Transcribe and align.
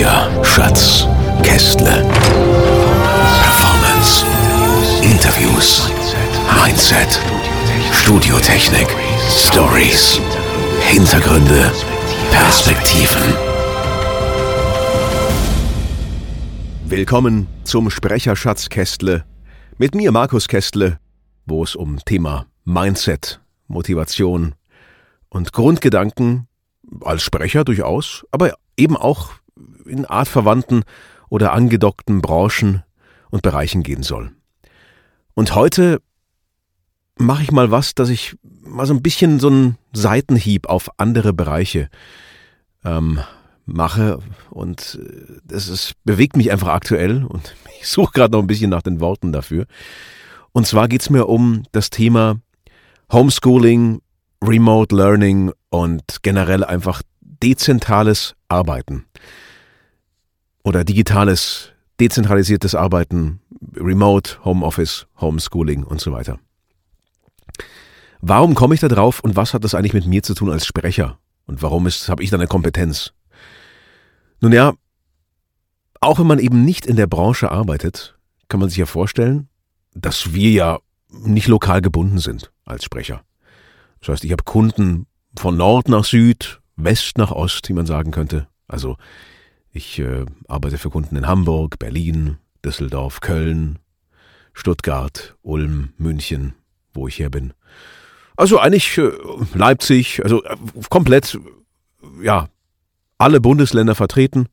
Sprecher, 0.00 0.44
Schatz, 0.44 1.06
Kästle. 1.42 2.02
Performance, 3.42 4.24
Interviews, 5.02 5.90
Mindset, 6.64 7.20
Studiotechnik, 7.92 8.88
Stories, 9.28 10.18
Hintergründe, 10.88 11.70
Perspektiven. 12.30 13.34
Willkommen 16.86 17.46
zum 17.64 17.90
Sprecherschatz 17.90 18.70
Kästle 18.70 19.26
mit 19.76 19.94
mir 19.94 20.12
Markus 20.12 20.48
Kästle, 20.48 20.98
wo 21.44 21.62
es 21.62 21.76
um 21.76 21.98
Thema 22.06 22.46
Mindset, 22.64 23.42
Motivation 23.68 24.54
und 25.28 25.52
Grundgedanken 25.52 26.48
als 27.02 27.22
Sprecher 27.22 27.64
durchaus, 27.64 28.24
aber 28.30 28.54
eben 28.78 28.96
auch 28.96 29.32
in 29.86 30.04
artverwandten 30.04 30.84
oder 31.28 31.52
angedockten 31.52 32.20
Branchen 32.20 32.82
und 33.30 33.42
Bereichen 33.42 33.82
gehen 33.82 34.02
soll. 34.02 34.32
Und 35.34 35.54
heute 35.54 36.00
mache 37.16 37.42
ich 37.42 37.52
mal 37.52 37.70
was, 37.70 37.94
dass 37.94 38.08
ich 38.08 38.36
mal 38.42 38.86
so 38.86 38.94
ein 38.94 39.02
bisschen 39.02 39.40
so 39.40 39.48
einen 39.48 39.78
Seitenhieb 39.92 40.68
auf 40.68 40.90
andere 40.98 41.32
Bereiche 41.32 41.88
ähm, 42.84 43.20
mache 43.66 44.18
und 44.50 44.98
äh, 45.00 45.40
das 45.44 45.68
ist, 45.68 45.94
bewegt 46.04 46.36
mich 46.36 46.50
einfach 46.50 46.68
aktuell 46.68 47.24
und 47.24 47.54
ich 47.80 47.88
suche 47.88 48.12
gerade 48.12 48.32
noch 48.32 48.40
ein 48.40 48.46
bisschen 48.46 48.70
nach 48.70 48.82
den 48.82 49.00
Worten 49.00 49.32
dafür. 49.32 49.66
Und 50.52 50.66
zwar 50.66 50.88
geht 50.88 51.02
es 51.02 51.10
mir 51.10 51.28
um 51.28 51.62
das 51.72 51.90
Thema 51.90 52.40
Homeschooling, 53.12 54.00
Remote 54.42 54.94
Learning 54.96 55.52
und 55.68 56.22
generell 56.22 56.64
einfach 56.64 57.02
dezentrales 57.20 58.34
Arbeiten 58.48 59.04
oder 60.62 60.84
digitales, 60.84 61.72
dezentralisiertes 61.98 62.74
Arbeiten, 62.74 63.40
Remote, 63.76 64.44
Homeoffice, 64.44 65.06
Homeschooling 65.20 65.84
und 65.84 66.00
so 66.00 66.12
weiter. 66.12 66.38
Warum 68.20 68.54
komme 68.54 68.74
ich 68.74 68.80
da 68.80 68.88
drauf 68.88 69.20
und 69.20 69.36
was 69.36 69.54
hat 69.54 69.64
das 69.64 69.74
eigentlich 69.74 69.94
mit 69.94 70.06
mir 70.06 70.22
zu 70.22 70.34
tun 70.34 70.50
als 70.50 70.66
Sprecher? 70.66 71.18
Und 71.46 71.62
warum 71.62 71.86
habe 71.86 72.22
ich 72.22 72.30
da 72.30 72.36
eine 72.36 72.46
Kompetenz? 72.46 73.12
Nun 74.40 74.52
ja, 74.52 74.74
auch 76.00 76.18
wenn 76.18 76.26
man 76.26 76.38
eben 76.38 76.64
nicht 76.64 76.86
in 76.86 76.96
der 76.96 77.06
Branche 77.06 77.50
arbeitet, 77.50 78.18
kann 78.48 78.60
man 78.60 78.68
sich 78.68 78.78
ja 78.78 78.86
vorstellen, 78.86 79.48
dass 79.94 80.32
wir 80.32 80.50
ja 80.50 80.78
nicht 81.08 81.48
lokal 81.48 81.80
gebunden 81.82 82.18
sind 82.18 82.52
als 82.64 82.84
Sprecher. 82.84 83.22
Das 84.00 84.10
heißt, 84.10 84.24
ich 84.24 84.32
habe 84.32 84.44
Kunden 84.44 85.06
von 85.36 85.56
Nord 85.56 85.88
nach 85.88 86.04
Süd, 86.04 86.60
West 86.76 87.18
nach 87.18 87.30
Ost, 87.30 87.68
wie 87.68 87.74
man 87.74 87.86
sagen 87.86 88.10
könnte. 88.10 88.48
Also 88.68 88.96
ich 89.72 89.98
äh, 89.98 90.26
arbeite 90.48 90.78
für 90.78 90.90
Kunden 90.90 91.16
in 91.16 91.26
Hamburg, 91.26 91.78
Berlin, 91.78 92.38
Düsseldorf, 92.64 93.20
Köln, 93.20 93.78
Stuttgart, 94.52 95.36
Ulm, 95.42 95.92
München, 95.96 96.54
wo 96.92 97.08
ich 97.08 97.18
her 97.18 97.30
bin. 97.30 97.52
Also 98.36 98.58
eigentlich 98.58 98.98
äh, 98.98 99.10
Leipzig, 99.54 100.22
also 100.22 100.42
äh, 100.44 100.56
komplett, 100.88 101.38
ja, 102.22 102.48
alle 103.18 103.40
Bundesländer 103.40 103.94
vertreten 103.94 104.48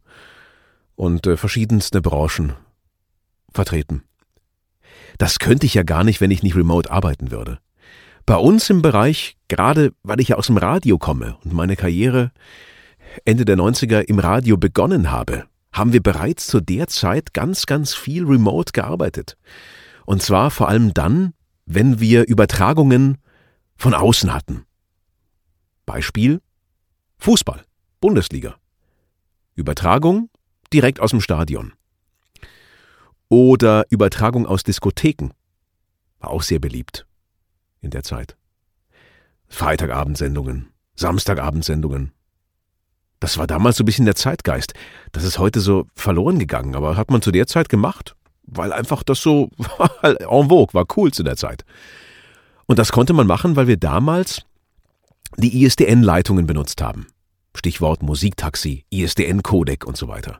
und 0.95 1.25
äh, 1.25 1.38
verschiedenste 1.38 2.01
Branchen 2.01 2.53
vertreten. 3.53 4.03
Das 5.17 5.39
könnte 5.39 5.66
ich 5.66 5.73
ja 5.73 5.83
gar 5.83 6.03
nicht, 6.03 6.22
wenn 6.22 6.31
ich 6.31 6.44
nicht 6.44 6.56
remote 6.56 6.91
arbeiten 6.91 7.31
würde. 7.31 7.59
Bei 8.25 8.35
uns 8.35 8.69
im 8.69 8.81
Bereich, 8.81 9.38
gerade 9.47 9.94
weil 10.03 10.19
ich 10.19 10.29
ja 10.29 10.35
aus 10.35 10.47
dem 10.47 10.57
Radio 10.57 10.97
komme 10.97 11.38
und 11.44 11.53
meine 11.53 11.77
Karriere 11.77 12.31
Ende 13.25 13.45
der 13.45 13.57
90er 13.57 14.01
im 14.01 14.19
Radio 14.19 14.57
begonnen 14.57 15.11
habe, 15.11 15.45
haben 15.72 15.94
wir 15.94 16.01
bereits 16.01 16.47
zu 16.47 16.59
der 16.59 16.88
Zeit 16.88 17.33
ganz, 17.33 17.66
ganz 17.66 17.94
viel 17.94 18.25
remote 18.25 18.72
gearbeitet. 18.72 19.38
Und 20.05 20.22
zwar 20.22 20.51
vor 20.51 20.69
allem 20.69 20.94
dann, 20.94 21.33
wenn 21.66 22.00
wir 22.00 22.27
Übertragungen 22.27 23.17
von 23.75 23.94
außen 23.94 24.33
hatten. 24.33 24.66
Beispiel 25.85 26.41
Fußball, 27.17 27.63
Bundesliga. 28.00 28.56
Übertragung 29.56 30.29
direkt 30.72 31.00
aus 31.00 31.11
dem 31.11 31.22
Stadion. 31.22 31.73
Oder 33.29 33.85
Übertragung 33.89 34.45
aus 34.45 34.63
Diskotheken. 34.63 35.31
War 36.19 36.29
auch 36.29 36.41
sehr 36.41 36.59
beliebt 36.59 37.06
in 37.81 37.91
der 37.91 38.03
Zeit. 38.03 38.38
Freitagabendsendungen, 39.47 40.69
Samstagabendsendungen, 40.95 42.11
das 43.19 43.38
war 43.38 43.47
damals 43.47 43.78
so 43.78 43.83
ein 43.83 43.85
bisschen 43.85 44.05
der 44.05 44.16
Zeitgeist. 44.16 44.73
Das 45.11 45.23
ist 45.23 45.39
heute 45.39 45.59
so 45.59 45.88
verloren 45.95 46.39
gegangen, 46.39 46.75
aber 46.75 46.97
hat 46.97 47.09
man 47.11 47.22
zu 47.22 47.31
der 47.31 47.47
Zeit 47.47 47.69
gemacht, 47.69 48.16
weil 48.44 48.72
einfach 48.72 49.03
das 49.03 49.22
so 49.22 49.50
en 50.03 50.50
vogue 50.50 50.73
war, 50.73 50.85
cool 50.95 51.11
zu 51.11 51.23
der 51.23 51.35
Zeit. 51.35 51.66
Und 52.66 52.79
das 52.79 52.91
konnte 52.91 53.13
man 53.13 53.27
machen, 53.27 53.56
weil 53.56 53.67
wir 53.67 53.77
damals 53.77 54.44
die 55.38 55.63
ISDN-Leitungen 55.63 56.45
benutzt 56.47 56.81
haben. 56.81 57.07
Stichwort 57.56 58.03
Musiktaxi, 58.03 58.85
ISDN-Codec 58.91 59.85
und 59.85 59.97
so 59.97 60.07
weiter. 60.07 60.39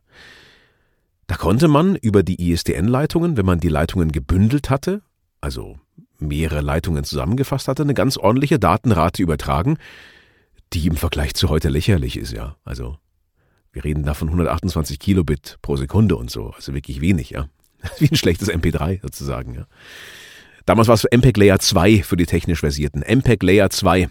Da 1.26 1.36
konnte 1.36 1.68
man 1.68 1.96
über 1.96 2.24
die 2.24 2.52
ISDN-Leitungen, 2.52 3.38
wenn 3.38 3.46
man 3.46 3.60
die 3.60 3.70
Leitungen 3.70 4.12
gebündelt 4.12 4.70
hatte, 4.70 5.02
also 5.42 5.78
mehrere 6.20 6.62
Leitungen 6.62 7.04
zusammengefasst 7.04 7.68
hatte, 7.68 7.84
eine 7.84 7.94
ganz 7.94 8.18
ordentliche 8.18 8.60
Datenrate 8.60 9.22
übertragen, 9.22 9.78
die 10.74 10.88
im 10.88 10.98
Vergleich 10.98 11.34
zu 11.34 11.50
heute 11.50 11.70
lächerlich 11.70 12.18
ist, 12.18 12.34
ja. 12.34 12.56
Also 12.64 12.98
wir 13.72 13.84
reden 13.84 14.04
da 14.04 14.14
von 14.14 14.30
128 14.30 15.00
Kilobit 15.00 15.58
pro 15.62 15.76
Sekunde 15.76 16.16
und 16.16 16.32
so, 16.32 16.52
also 16.52 16.74
wirklich 16.74 17.02
wenig, 17.02 17.32
ja. 17.32 17.48
Wie 18.00 18.10
ein 18.10 18.16
schlechtes 18.16 18.50
MP3 18.50 19.02
sozusagen, 19.02 19.54
ja. 19.54 19.68
Damals 20.66 20.90
war 20.90 20.96
es 20.96 21.06
MPEG 21.06 21.38
Layer 21.38 21.60
2 21.60 22.04
für 22.04 22.18
die 22.18 22.26
technisch 22.26 22.60
versierten. 22.60 23.02
MPEG 23.02 23.42
Layer 23.44 23.70
2 23.70 24.10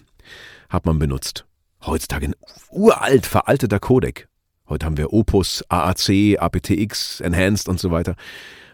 hat 0.70 0.86
man 0.86 0.98
benutzt. 0.98 1.44
Heutzutage 1.84 2.28
ein 2.28 2.34
uralt, 2.70 3.26
veralteter 3.26 3.78
Codec. 3.78 4.26
Heute 4.68 4.86
haben 4.86 4.96
wir 4.96 5.12
Opus, 5.12 5.62
AAC, 5.68 6.38
aptX, 6.38 7.20
Enhanced 7.20 7.68
und 7.68 7.78
so 7.78 7.90
weiter. 7.90 8.16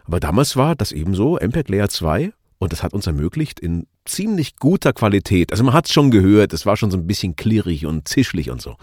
Aber 0.05 0.21
damals 0.21 0.57
war 0.57 0.77
das 0.77 0.93
eben 0.93 1.15
so, 1.15 1.39
MPEG 1.39 1.69
Layer 1.69 1.89
2 1.89 2.33
und 2.63 2.73
das 2.73 2.85
hat 2.85 2.95
uns 2.95 3.09
ermöglicht, 3.09 3.59
in 3.59 3.89
ziemlich 4.05 4.55
guter 4.55 4.93
Qualität, 4.93 5.51
also 5.51 5.65
man 5.65 5.75
hat 5.75 5.87
es 5.87 5.93
schon 5.93 6.13
gehört, 6.13 6.53
es 6.53 6.65
war 6.65 6.77
schon 6.77 6.93
so 6.93 6.97
ein 6.97 7.09
bisschen 7.09 7.35
klirrig 7.35 7.87
und 7.87 8.07
zischlig 8.07 8.51
und 8.51 8.63
so. 8.63 8.77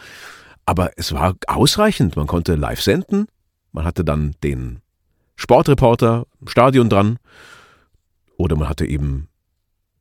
Aber 0.65 0.91
es 0.97 1.13
war 1.13 1.37
ausreichend. 1.47 2.17
Man 2.17 2.27
konnte 2.27 2.55
live 2.55 2.81
senden. 2.81 3.27
Man 3.71 3.85
hatte 3.85 4.03
dann 4.03 4.35
den 4.43 4.81
Sportreporter 5.37 6.27
im 6.41 6.49
Stadion 6.49 6.89
dran. 6.89 7.19
Oder 8.35 8.57
man 8.57 8.67
hatte 8.67 8.85
eben 8.85 9.29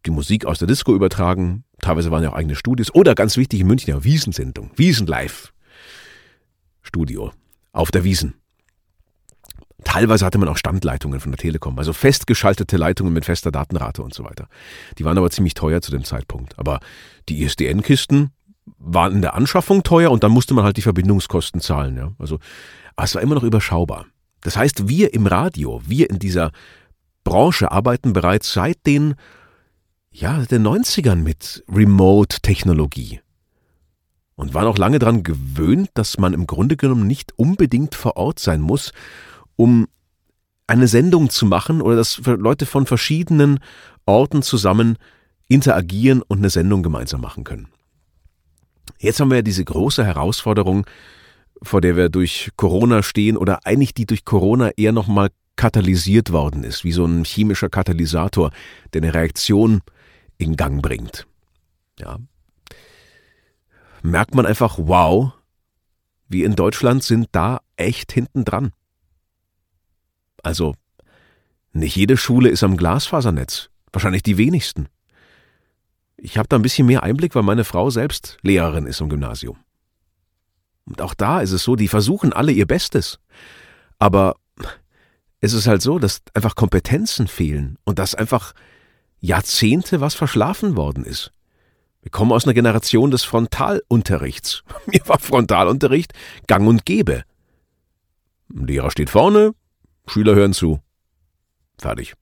die 0.06 0.10
Musik 0.10 0.44
aus 0.44 0.58
der 0.58 0.66
Disco 0.66 0.92
übertragen. 0.92 1.62
Teilweise 1.80 2.10
waren 2.10 2.24
ja 2.24 2.30
auch 2.30 2.36
eigene 2.36 2.56
Studios. 2.56 2.92
Oder 2.92 3.14
ganz 3.14 3.36
wichtig 3.36 3.60
in 3.60 3.68
München 3.68 3.90
ja 3.90 4.02
Wiesensendung. 4.02 4.72
Wiesen 4.74 5.06
live. 5.06 5.52
Studio. 6.82 7.32
Auf 7.70 7.92
der 7.92 8.02
Wiesen. 8.02 8.34
Teilweise 9.84 10.26
hatte 10.26 10.38
man 10.38 10.48
auch 10.48 10.56
Standleitungen 10.56 11.20
von 11.20 11.30
der 11.30 11.38
Telekom, 11.38 11.78
also 11.78 11.92
festgeschaltete 11.92 12.76
Leitungen 12.76 13.12
mit 13.12 13.24
fester 13.24 13.52
Datenrate 13.52 14.02
und 14.02 14.12
so 14.12 14.24
weiter. 14.24 14.48
Die 14.98 15.04
waren 15.04 15.16
aber 15.16 15.30
ziemlich 15.30 15.54
teuer 15.54 15.80
zu 15.80 15.92
dem 15.92 16.04
Zeitpunkt. 16.04 16.58
Aber 16.58 16.80
die 17.28 17.42
ISDN-Kisten 17.42 18.30
waren 18.78 19.14
in 19.14 19.22
der 19.22 19.34
Anschaffung 19.34 19.84
teuer 19.84 20.10
und 20.10 20.24
dann 20.24 20.32
musste 20.32 20.54
man 20.54 20.64
halt 20.64 20.76
die 20.76 20.82
Verbindungskosten 20.82 21.60
zahlen. 21.60 21.96
Ja? 21.96 22.12
Also, 22.18 22.38
es 22.96 23.14
war 23.14 23.22
immer 23.22 23.36
noch 23.36 23.44
überschaubar. 23.44 24.06
Das 24.40 24.56
heißt, 24.56 24.88
wir 24.88 25.14
im 25.14 25.26
Radio, 25.26 25.80
wir 25.86 26.10
in 26.10 26.18
dieser 26.18 26.50
Branche 27.24 27.70
arbeiten 27.70 28.12
bereits 28.12 28.52
seit 28.52 28.84
den, 28.86 29.14
ja, 30.10 30.44
den 30.44 30.66
90ern 30.66 31.16
mit 31.16 31.64
Remote-Technologie 31.68 33.20
und 34.34 34.54
waren 34.54 34.66
auch 34.66 34.78
lange 34.78 34.98
daran 34.98 35.22
gewöhnt, 35.22 35.90
dass 35.94 36.18
man 36.18 36.32
im 36.32 36.46
Grunde 36.46 36.76
genommen 36.76 37.06
nicht 37.06 37.32
unbedingt 37.36 37.94
vor 37.94 38.16
Ort 38.16 38.38
sein 38.38 38.60
muss, 38.60 38.92
um 39.58 39.88
eine 40.66 40.88
Sendung 40.88 41.28
zu 41.28 41.44
machen 41.44 41.82
oder 41.82 41.96
dass 41.96 42.20
Leute 42.24 42.64
von 42.64 42.86
verschiedenen 42.86 43.58
Orten 44.06 44.42
zusammen 44.42 44.96
interagieren 45.48 46.22
und 46.22 46.38
eine 46.38 46.50
Sendung 46.50 46.82
gemeinsam 46.82 47.20
machen 47.20 47.44
können. 47.44 47.68
Jetzt 48.98 49.20
haben 49.20 49.30
wir 49.30 49.36
ja 49.36 49.42
diese 49.42 49.64
große 49.64 50.04
Herausforderung 50.04 50.86
vor 51.62 51.80
der 51.80 51.96
wir 51.96 52.08
durch 52.08 52.50
Corona 52.56 53.02
stehen 53.02 53.36
oder 53.36 53.66
eigentlich 53.66 53.94
die 53.94 54.06
durch 54.06 54.24
Corona 54.24 54.70
eher 54.76 54.92
nochmal 54.92 55.30
katalysiert 55.56 56.30
worden 56.30 56.62
ist, 56.62 56.84
wie 56.84 56.92
so 56.92 57.04
ein 57.04 57.24
chemischer 57.24 57.68
Katalysator, 57.68 58.52
der 58.92 59.02
eine 59.02 59.14
Reaktion 59.14 59.80
in 60.36 60.56
Gang 60.56 60.82
bringt. 60.82 61.26
Ja. 61.98 62.18
Merkt 64.02 64.34
man 64.34 64.46
einfach, 64.46 64.78
wow, 64.78 65.32
wir 66.28 66.46
in 66.46 66.54
Deutschland 66.54 67.02
sind 67.02 67.28
da 67.32 67.60
echt 67.76 68.12
hinten 68.12 68.44
dran. 68.44 68.72
Also, 70.48 70.76
nicht 71.74 71.94
jede 71.94 72.16
Schule 72.16 72.48
ist 72.48 72.62
am 72.62 72.78
Glasfasernetz, 72.78 73.68
wahrscheinlich 73.92 74.22
die 74.22 74.38
wenigsten. 74.38 74.88
Ich 76.16 76.38
habe 76.38 76.48
da 76.48 76.56
ein 76.56 76.62
bisschen 76.62 76.86
mehr 76.86 77.02
Einblick, 77.02 77.34
weil 77.34 77.42
meine 77.42 77.64
Frau 77.64 77.90
selbst 77.90 78.38
Lehrerin 78.40 78.86
ist 78.86 79.02
im 79.02 79.10
Gymnasium. 79.10 79.58
Und 80.86 81.02
auch 81.02 81.12
da 81.12 81.42
ist 81.42 81.52
es 81.52 81.64
so, 81.64 81.76
die 81.76 81.86
versuchen 81.86 82.32
alle 82.32 82.50
ihr 82.50 82.66
Bestes. 82.66 83.18
Aber 83.98 84.36
es 85.42 85.52
ist 85.52 85.66
halt 85.66 85.82
so, 85.82 85.98
dass 85.98 86.22
einfach 86.32 86.54
Kompetenzen 86.54 87.28
fehlen 87.28 87.76
und 87.84 87.98
dass 87.98 88.14
einfach 88.14 88.54
Jahrzehnte 89.20 90.00
was 90.00 90.14
verschlafen 90.14 90.76
worden 90.78 91.04
ist. 91.04 91.30
Wir 92.00 92.10
kommen 92.10 92.32
aus 92.32 92.46
einer 92.46 92.54
Generation 92.54 93.10
des 93.10 93.22
Frontalunterrichts. 93.24 94.62
Mir 94.86 95.02
war 95.04 95.18
Frontalunterricht 95.18 96.14
gang 96.46 96.66
und 96.66 96.86
gäbe. 96.86 97.24
Ein 98.50 98.66
Lehrer 98.66 98.90
steht 98.90 99.10
vorne, 99.10 99.52
Schüler 100.08 100.34
hören 100.34 100.52
zu. 100.52 100.80
Fertig. 101.78 102.14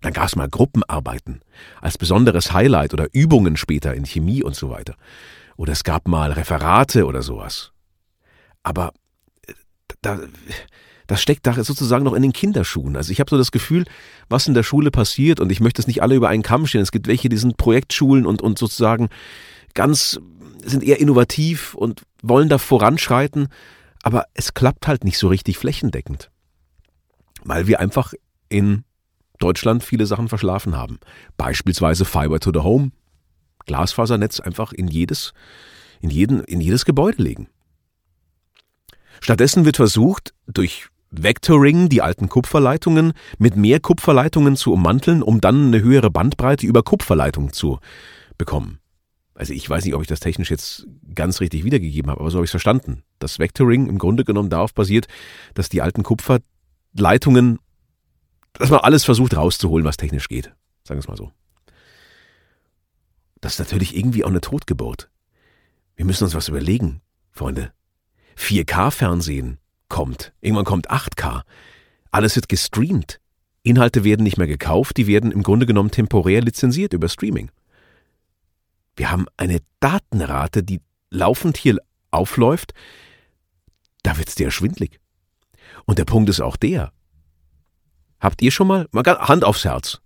Dann 0.00 0.12
gab 0.12 0.26
es 0.26 0.36
mal 0.36 0.48
Gruppenarbeiten 0.48 1.42
als 1.80 1.96
besonderes 1.96 2.52
Highlight 2.52 2.92
oder 2.92 3.08
Übungen 3.12 3.56
später 3.56 3.94
in 3.94 4.04
Chemie 4.04 4.42
und 4.42 4.56
so 4.56 4.68
weiter. 4.68 4.96
Oder 5.56 5.72
es 5.72 5.84
gab 5.84 6.08
mal 6.08 6.32
Referate 6.32 7.06
oder 7.06 7.22
sowas. 7.22 7.72
Aber 8.64 8.92
äh, 9.46 9.52
da, 10.00 10.18
das 11.06 11.22
steckt 11.22 11.46
da 11.46 11.62
sozusagen 11.62 12.04
noch 12.04 12.14
in 12.14 12.22
den 12.22 12.32
Kinderschuhen. 12.32 12.96
Also 12.96 13.12
ich 13.12 13.20
habe 13.20 13.30
so 13.30 13.38
das 13.38 13.52
Gefühl, 13.52 13.84
was 14.28 14.48
in 14.48 14.54
der 14.54 14.64
Schule 14.64 14.90
passiert, 14.90 15.38
und 15.38 15.52
ich 15.52 15.60
möchte 15.60 15.80
es 15.80 15.86
nicht 15.86 16.02
alle 16.02 16.16
über 16.16 16.28
einen 16.28 16.42
Kamm 16.42 16.66
stellen. 16.66 16.82
Es 16.82 16.90
gibt 16.90 17.06
welche, 17.06 17.28
die 17.28 17.36
sind 17.36 17.56
Projektschulen 17.56 18.26
und, 18.26 18.42
und 18.42 18.58
sozusagen 18.58 19.08
ganz, 19.74 20.18
sind 20.64 20.82
eher 20.82 20.98
innovativ 20.98 21.74
und 21.74 22.02
wollen 22.22 22.48
da 22.48 22.58
voranschreiten, 22.58 23.48
aber 24.02 24.24
es 24.34 24.54
klappt 24.54 24.88
halt 24.88 25.04
nicht 25.04 25.18
so 25.18 25.28
richtig 25.28 25.58
flächendeckend. 25.58 26.31
Weil 27.44 27.66
wir 27.66 27.80
einfach 27.80 28.14
in 28.48 28.84
Deutschland 29.38 29.82
viele 29.82 30.06
Sachen 30.06 30.28
verschlafen 30.28 30.76
haben. 30.76 30.98
Beispielsweise 31.36 32.04
Fiber 32.04 32.38
to 32.38 32.52
the 32.52 32.60
Home, 32.60 32.92
Glasfasernetz 33.66 34.40
einfach 34.40 34.72
in 34.72 34.88
jedes, 34.88 35.32
in 36.00 36.10
jeden, 36.10 36.44
in 36.44 36.60
jedes 36.60 36.84
Gebäude 36.84 37.22
legen. 37.22 37.48
Stattdessen 39.20 39.64
wird 39.64 39.76
versucht, 39.76 40.34
durch 40.46 40.88
Vectoring 41.10 41.88
die 41.88 42.02
alten 42.02 42.28
Kupferleitungen 42.28 43.12
mit 43.38 43.54
mehr 43.54 43.80
Kupferleitungen 43.80 44.56
zu 44.56 44.72
ummanteln, 44.72 45.22
um 45.22 45.40
dann 45.40 45.66
eine 45.66 45.82
höhere 45.82 46.10
Bandbreite 46.10 46.66
über 46.66 46.82
Kupferleitungen 46.82 47.52
zu 47.52 47.78
bekommen. 48.38 48.78
Also 49.34 49.52
ich 49.52 49.68
weiß 49.68 49.84
nicht, 49.84 49.94
ob 49.94 50.02
ich 50.02 50.08
das 50.08 50.20
technisch 50.20 50.50
jetzt 50.50 50.86
ganz 51.14 51.40
richtig 51.40 51.64
wiedergegeben 51.64 52.10
habe, 52.10 52.20
aber 52.20 52.30
so 52.30 52.38
habe 52.38 52.44
ich 52.44 52.48
es 52.48 52.52
verstanden. 52.52 53.02
Das 53.18 53.38
Vectoring 53.38 53.86
im 53.86 53.98
Grunde 53.98 54.24
genommen 54.24 54.50
darauf 54.50 54.74
basiert, 54.74 55.06
dass 55.54 55.68
die 55.68 55.82
alten 55.82 56.02
Kupferleitungen, 56.92 57.58
dass 58.54 58.70
man 58.70 58.80
alles 58.80 59.04
versucht 59.04 59.36
rauszuholen, 59.36 59.84
was 59.84 59.96
technisch 59.96 60.28
geht. 60.28 60.46
Sagen 60.84 60.98
wir 60.98 61.00
es 61.00 61.08
mal 61.08 61.16
so. 61.16 61.32
Das 63.40 63.54
ist 63.54 63.58
natürlich 63.58 63.96
irgendwie 63.96 64.24
auch 64.24 64.28
eine 64.28 64.40
Totgeburt. 64.40 65.10
Wir 65.96 66.04
müssen 66.04 66.24
uns 66.24 66.34
was 66.34 66.48
überlegen, 66.48 67.00
Freunde. 67.30 67.72
4K-Fernsehen 68.36 69.58
kommt. 69.88 70.32
Irgendwann 70.40 70.64
kommt 70.64 70.90
8K. 70.90 71.42
Alles 72.10 72.36
wird 72.36 72.48
gestreamt. 72.48 73.20
Inhalte 73.62 74.04
werden 74.04 74.22
nicht 74.22 74.38
mehr 74.38 74.46
gekauft, 74.46 74.96
die 74.96 75.06
werden 75.06 75.30
im 75.32 75.42
Grunde 75.42 75.66
genommen 75.66 75.90
temporär 75.90 76.40
lizenziert 76.40 76.92
über 76.92 77.08
Streaming. 77.08 77.50
Wir 78.96 79.10
haben 79.10 79.26
eine 79.36 79.60
Datenrate, 79.80 80.62
die 80.62 80.80
laufend 81.10 81.56
hier 81.56 81.78
aufläuft. 82.10 82.74
Da 84.02 84.18
wird's 84.18 84.34
dir 84.34 84.50
schwindlig. 84.50 85.01
Und 85.86 85.98
der 85.98 86.04
Punkt 86.04 86.30
ist 86.30 86.40
auch 86.40 86.56
der. 86.56 86.92
Habt 88.20 88.42
ihr 88.42 88.50
schon 88.50 88.68
mal, 88.68 88.88
mal 88.92 89.04
Hand 89.04 89.44
aufs 89.44 89.64
Herz, 89.64 90.00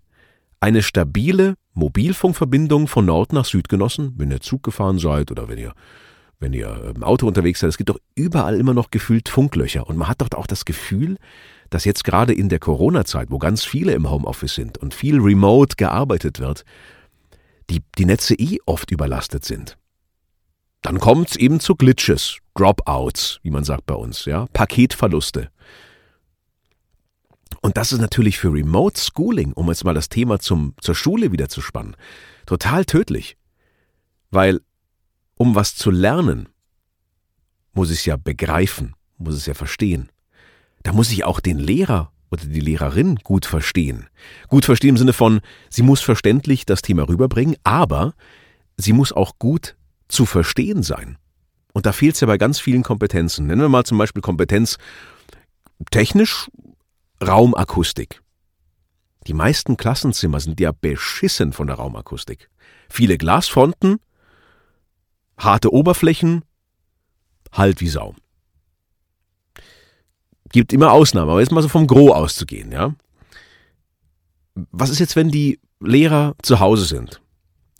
eine 0.60 0.82
stabile 0.82 1.54
Mobilfunkverbindung 1.74 2.88
von 2.88 3.04
Nord 3.04 3.32
nach 3.32 3.44
Süd 3.44 3.68
genossen, 3.68 4.14
wenn 4.16 4.30
ihr 4.30 4.40
Zug 4.40 4.62
gefahren 4.62 4.98
seid 4.98 5.30
oder 5.30 5.48
wenn 5.48 5.58
ihr 5.58 5.74
wenn 6.38 6.52
ihr 6.52 6.92
im 6.94 7.02
Auto 7.02 7.26
unterwegs 7.26 7.60
seid, 7.60 7.70
es 7.70 7.78
gibt 7.78 7.88
doch 7.88 7.98
überall 8.14 8.58
immer 8.58 8.74
noch 8.74 8.90
gefühlt 8.90 9.28
Funklöcher. 9.28 9.86
Und 9.86 9.96
man 9.96 10.08
hat 10.08 10.20
doch 10.20 10.30
auch 10.36 10.46
das 10.46 10.64
Gefühl, 10.64 11.16
dass 11.70 11.84
jetzt 11.84 12.04
gerade 12.04 12.34
in 12.34 12.48
der 12.48 12.58
Corona-Zeit, 12.58 13.30
wo 13.30 13.38
ganz 13.38 13.64
viele 13.64 13.92
im 13.92 14.10
Homeoffice 14.10 14.54
sind 14.54 14.78
und 14.78 14.94
viel 14.94 15.18
remote 15.18 15.76
gearbeitet 15.76 16.38
wird, 16.38 16.64
die, 17.70 17.82
die 17.98 18.04
Netze 18.04 18.34
eh 18.34 18.58
oft 18.66 18.90
überlastet 18.90 19.44
sind. 19.44 19.78
Dann 20.82 21.00
kommt 21.00 21.30
es 21.30 21.36
eben 21.36 21.60
zu 21.60 21.74
Glitches, 21.74 22.38
Dropouts, 22.54 23.40
wie 23.42 23.50
man 23.50 23.64
sagt 23.64 23.86
bei 23.86 23.94
uns, 23.94 24.24
ja, 24.24 24.46
Paketverluste. 24.52 25.50
Und 27.60 27.76
das 27.76 27.92
ist 27.92 28.00
natürlich 28.00 28.38
für 28.38 28.52
Remote 28.52 29.00
Schooling, 29.00 29.52
um 29.52 29.68
jetzt 29.68 29.84
mal 29.84 29.94
das 29.94 30.08
Thema 30.08 30.38
zum, 30.38 30.74
zur 30.80 30.94
Schule 30.94 31.32
wieder 31.32 31.48
zu 31.48 31.60
spannen, 31.60 31.96
total 32.46 32.84
tödlich. 32.84 33.36
Weil 34.30 34.60
um 35.36 35.54
was 35.54 35.74
zu 35.74 35.90
lernen, 35.90 36.48
muss 37.72 37.90
ich 37.90 37.98
es 37.98 38.04
ja 38.06 38.16
begreifen, 38.16 38.94
muss 39.18 39.34
es 39.34 39.46
ja 39.46 39.54
verstehen. 39.54 40.10
Da 40.82 40.92
muss 40.92 41.10
ich 41.10 41.24
auch 41.24 41.40
den 41.40 41.58
Lehrer 41.58 42.12
oder 42.30 42.44
die 42.44 42.60
Lehrerin 42.60 43.16
gut 43.16 43.46
verstehen. 43.46 44.08
Gut 44.48 44.64
verstehen 44.64 44.90
im 44.90 44.96
Sinne 44.96 45.12
von, 45.12 45.40
sie 45.68 45.82
muss 45.82 46.00
verständlich 46.00 46.66
das 46.66 46.82
Thema 46.82 47.08
rüberbringen, 47.08 47.56
aber 47.64 48.14
sie 48.76 48.92
muss 48.92 49.12
auch 49.12 49.38
gut 49.38 49.76
zu 50.08 50.26
verstehen 50.26 50.82
sein. 50.82 51.18
Und 51.72 51.86
da 51.86 51.92
fehlt 51.92 52.14
es 52.14 52.20
ja 52.20 52.26
bei 52.26 52.38
ganz 52.38 52.58
vielen 52.58 52.82
Kompetenzen. 52.82 53.46
Nennen 53.46 53.60
wir 53.60 53.68
mal 53.68 53.84
zum 53.84 53.98
Beispiel 53.98 54.22
Kompetenz 54.22 54.78
technisch 55.90 56.50
Raumakustik. 57.22 58.22
Die 59.26 59.34
meisten 59.34 59.76
Klassenzimmer 59.76 60.40
sind 60.40 60.60
ja 60.60 60.72
beschissen 60.72 61.52
von 61.52 61.66
der 61.66 61.76
Raumakustik. 61.76 62.48
Viele 62.88 63.18
Glasfronten, 63.18 63.98
harte 65.36 65.72
Oberflächen, 65.72 66.44
halt 67.52 67.80
wie 67.80 67.88
Sau. 67.88 68.14
Gibt 70.52 70.72
immer 70.72 70.92
Ausnahmen, 70.92 71.30
aber 71.30 71.40
jetzt 71.40 71.52
mal 71.52 71.62
so 71.62 71.68
vom 71.68 71.86
Gros 71.86 72.12
auszugehen, 72.12 72.70
ja. 72.70 72.94
Was 74.54 74.90
ist 74.90 75.00
jetzt, 75.00 75.16
wenn 75.16 75.30
die 75.30 75.60
Lehrer 75.80 76.34
zu 76.42 76.60
Hause 76.60 76.84
sind? 76.84 77.20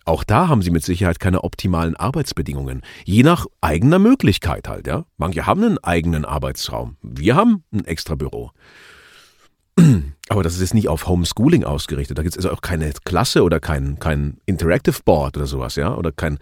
Auch 0.06 0.22
da 0.22 0.46
haben 0.46 0.62
sie 0.62 0.70
mit 0.70 0.84
Sicherheit 0.84 1.18
keine 1.18 1.42
optimalen 1.42 1.96
Arbeitsbedingungen. 1.96 2.82
Je 3.04 3.24
nach 3.24 3.46
eigener 3.60 3.98
Möglichkeit 3.98 4.68
halt, 4.68 4.86
ja. 4.86 5.04
Manche 5.16 5.46
haben 5.46 5.64
einen 5.64 5.78
eigenen 5.78 6.24
Arbeitsraum. 6.24 6.96
Wir 7.02 7.34
haben 7.34 7.64
ein 7.72 7.84
extra 7.84 8.14
Büro. 8.14 8.52
Aber 10.28 10.44
das 10.44 10.54
ist 10.54 10.60
jetzt 10.60 10.74
nicht 10.74 10.88
auf 10.88 11.08
Homeschooling 11.08 11.64
ausgerichtet. 11.64 12.16
Da 12.16 12.22
gibt 12.22 12.36
es 12.36 12.38
also 12.38 12.56
auch 12.56 12.62
keine 12.62 12.92
Klasse 13.04 13.42
oder 13.42 13.58
kein, 13.58 13.98
kein 13.98 14.38
Interactive 14.46 15.00
Board 15.04 15.36
oder 15.36 15.46
sowas, 15.46 15.74
ja. 15.74 15.92
Oder 15.92 16.12
kein, 16.12 16.38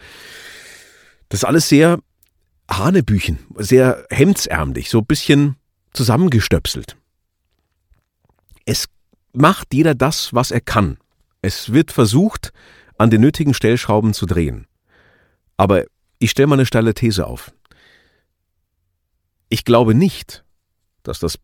das 1.30 1.40
ist 1.40 1.44
alles 1.44 1.66
sehr 1.66 2.00
Hanebüchen, 2.70 3.38
sehr 3.56 4.04
hemdsärmlich, 4.10 4.90
so 4.90 4.98
ein 4.98 5.06
bisschen 5.06 5.56
zusammengestöpselt. 5.94 6.98
Es 8.66 8.88
macht 9.32 9.72
jeder 9.72 9.94
das, 9.94 10.34
was 10.34 10.50
er 10.50 10.60
kann. 10.60 10.98
Es 11.40 11.72
wird 11.72 11.92
versucht, 11.92 12.52
an 12.98 13.10
den 13.10 13.20
nötigen 13.20 13.54
Stellschrauben 13.54 14.14
zu 14.14 14.26
drehen. 14.26 14.66
Aber 15.56 15.84
ich 16.18 16.30
stelle 16.30 16.46
mal 16.46 16.56
eine 16.56 16.66
steile 16.66 16.94
These 16.94 17.26
auf. 17.26 17.52
Ich 19.48 19.64
glaube 19.64 19.94
nicht, 19.94 20.44
dass 21.02 21.18
das 21.18 21.38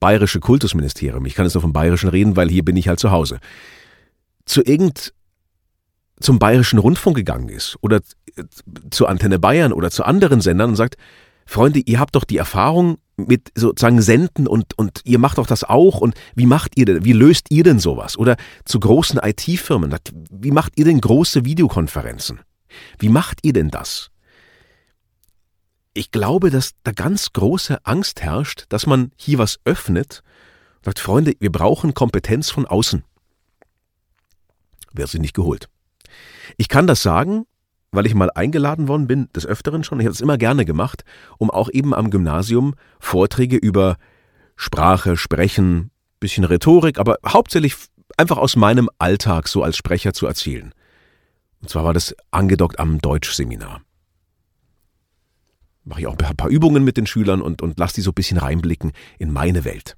bayerische 0.00 0.40
Kultusministerium, 0.40 1.24
ich 1.26 1.34
kann 1.34 1.46
jetzt 1.46 1.54
nur 1.54 1.62
vom 1.62 1.72
bayerischen 1.72 2.08
reden, 2.08 2.36
weil 2.36 2.48
hier 2.48 2.64
bin 2.64 2.76
ich 2.76 2.88
halt 2.88 3.00
zu 3.00 3.10
Hause, 3.10 3.40
zu 4.44 4.62
irgend 4.62 5.12
zum 6.20 6.38
Bayerischen 6.38 6.78
Rundfunk 6.78 7.16
gegangen 7.16 7.48
ist 7.48 7.76
oder 7.82 8.00
zu 8.90 9.06
Antenne 9.06 9.38
Bayern 9.38 9.72
oder 9.72 9.90
zu 9.90 10.04
anderen 10.04 10.40
Sendern 10.40 10.70
und 10.70 10.76
sagt, 10.76 10.96
Freunde, 11.46 11.80
ihr 11.80 12.00
habt 12.00 12.14
doch 12.14 12.24
die 12.24 12.38
Erfahrung 12.38 12.98
mit 13.16 13.50
sozusagen 13.54 14.02
Senden 14.02 14.46
und, 14.46 14.76
und 14.78 15.00
ihr 15.04 15.18
macht 15.18 15.38
doch 15.38 15.46
das 15.46 15.64
auch 15.64 16.00
und 16.00 16.14
wie 16.34 16.46
macht 16.46 16.76
ihr 16.76 16.84
denn, 16.84 17.04
wie 17.04 17.12
löst 17.12 17.46
ihr 17.50 17.64
denn 17.64 17.78
sowas? 17.78 18.18
Oder 18.18 18.36
zu 18.64 18.78
großen 18.78 19.18
IT-Firmen, 19.22 19.94
wie 20.30 20.50
macht 20.50 20.74
ihr 20.76 20.84
denn 20.84 21.00
große 21.00 21.44
Videokonferenzen? 21.44 22.40
Wie 22.98 23.08
macht 23.08 23.40
ihr 23.42 23.54
denn 23.54 23.70
das? 23.70 24.10
Ich 25.94 26.10
glaube, 26.10 26.50
dass 26.50 26.72
da 26.82 26.92
ganz 26.92 27.32
große 27.32 27.86
Angst 27.86 28.20
herrscht, 28.20 28.66
dass 28.68 28.86
man 28.86 29.12
hier 29.16 29.38
was 29.38 29.60
öffnet 29.64 30.22
und 30.76 30.84
sagt, 30.84 30.98
Freunde, 30.98 31.32
wir 31.40 31.50
brauchen 31.50 31.94
Kompetenz 31.94 32.50
von 32.50 32.66
außen. 32.66 33.02
Wer 34.92 35.06
sie 35.06 35.18
nicht 35.18 35.34
geholt. 35.34 35.70
Ich 36.58 36.68
kann 36.68 36.86
das 36.86 37.02
sagen, 37.02 37.46
weil 37.96 38.06
ich 38.06 38.14
mal 38.14 38.30
eingeladen 38.30 38.88
worden 38.88 39.06
bin, 39.06 39.28
des 39.34 39.46
Öfteren 39.46 39.82
schon, 39.82 39.98
ich 39.98 40.06
habe 40.06 40.14
es 40.14 40.20
immer 40.20 40.38
gerne 40.38 40.64
gemacht, 40.64 41.04
um 41.38 41.50
auch 41.50 41.68
eben 41.70 41.94
am 41.94 42.10
Gymnasium 42.10 42.74
Vorträge 43.00 43.56
über 43.56 43.96
Sprache, 44.54 45.16
Sprechen, 45.16 45.90
bisschen 46.20 46.44
Rhetorik, 46.44 46.98
aber 46.98 47.16
hauptsächlich 47.26 47.74
einfach 48.16 48.38
aus 48.38 48.56
meinem 48.56 48.88
Alltag 48.98 49.48
so 49.48 49.62
als 49.62 49.76
Sprecher 49.76 50.12
zu 50.12 50.26
erzählen. 50.26 50.72
Und 51.60 51.70
zwar 51.70 51.84
war 51.84 51.94
das 51.94 52.14
angedockt 52.30 52.78
am 52.78 52.98
Deutschseminar. 53.00 53.80
Mache 55.84 56.00
ich 56.00 56.06
auch 56.06 56.16
ein 56.18 56.36
paar 56.36 56.50
Übungen 56.50 56.84
mit 56.84 56.96
den 56.96 57.06
Schülern 57.06 57.42
und, 57.42 57.62
und 57.62 57.78
lasse 57.78 57.96
die 57.96 58.00
so 58.00 58.10
ein 58.10 58.14
bisschen 58.14 58.38
reinblicken 58.38 58.92
in 59.18 59.32
meine 59.32 59.64
Welt. 59.64 59.96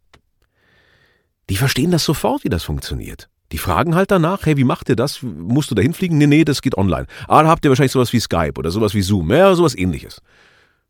Die 1.50 1.57
verstehen 1.57 1.90
das 1.90 2.05
sofort, 2.05 2.45
wie 2.45 2.50
das 2.50 2.62
funktioniert. 2.62 3.28
Die 3.52 3.59
fragen 3.59 3.95
halt 3.95 4.11
danach, 4.11 4.45
hey, 4.45 4.57
wie 4.57 4.64
macht 4.64 4.88
ihr 4.88 4.97
das? 4.97 5.23
Musst 5.23 5.71
du 5.71 5.75
da 5.75 5.81
hinfliegen? 5.83 6.19
Nee, 6.19 6.26
nee, 6.26 6.45
das 6.45 6.61
geht 6.61 6.76
online. 6.76 7.07
Ah, 7.28 7.43
da 7.43 7.49
habt 7.49 7.64
ihr 7.64 7.71
wahrscheinlich 7.71 7.93
sowas 7.93 8.12
wie 8.12 8.21
Skype 8.21 8.55
oder 8.59 8.71
sowas 8.71 8.95
wie 8.95 9.02
Zoom. 9.02 9.31
Ja, 9.31 9.55
sowas 9.55 9.75
ähnliches. 9.75 10.21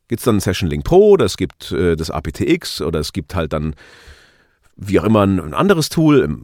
Gibt's 0.08 0.24
dann 0.24 0.40
Session 0.40 0.68
Link 0.68 0.84
Pro 0.84 1.10
oder 1.10 1.24
es 1.26 1.36
gibt 1.36 1.70
äh, 1.70 1.94
das 1.94 2.10
aptX 2.10 2.80
oder 2.80 2.98
es 2.98 3.12
gibt 3.12 3.34
halt 3.34 3.52
dann 3.52 3.74
wie 4.76 4.98
auch 4.98 5.04
immer 5.04 5.24
ein, 5.24 5.38
ein 5.38 5.54
anderes 5.54 5.88
Tool, 5.88 6.38